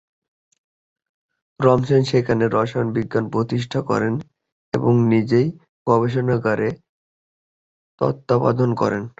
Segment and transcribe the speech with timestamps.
[1.59, 4.13] রেমসেন সেখানে রসায়ন বিভাগ প্রতিষ্ঠা করেন
[4.73, 5.45] এবং নিজের
[5.87, 6.73] গবেষণাগারের
[8.01, 9.03] তত্ত্বাবধান করেন।